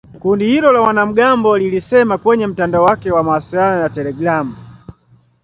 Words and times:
Kundi 0.21 0.45
hilo 0.45 0.71
la 0.71 0.81
wanamgambo 0.81 1.57
lilisema 1.57 2.17
kwenye 2.17 2.47
mtandao 2.47 2.83
wake 2.83 3.11
wa 3.11 3.23
mawasiliano 3.23 3.81
ya 3.81 3.89
telegramu. 3.89 4.55